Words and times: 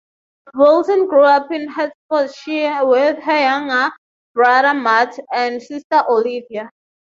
Wilson 0.55 1.05
grew 1.05 1.25
up 1.25 1.51
in 1.51 1.67
Hertfordshire 1.69 2.83
with 2.87 3.19
her 3.19 3.39
younger 3.39 3.91
brother 4.33 4.73
Matt, 4.73 5.15
and 5.31 5.61
sister, 5.61 6.01
Olivia. 6.09 6.71